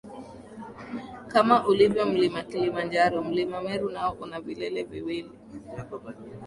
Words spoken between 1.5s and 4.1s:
ulivyo mlima Kilimanjaro Mlima Meru